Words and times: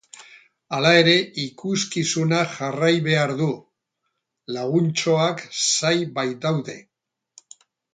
Hala 0.77 0.93
ere 1.01 1.13
ikuskizunak 1.43 2.49
jarrai 2.61 2.91
behar 3.09 3.35
du, 3.43 3.51
laguntxoak 4.59 5.49
zai 5.71 5.97
bait 6.19 6.39
daude. 6.49 6.83